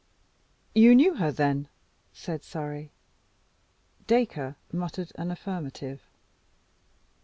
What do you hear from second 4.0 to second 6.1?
Dacre muttered an affirmative.